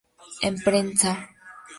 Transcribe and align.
En 0.47 0.55
prensa 0.63 1.11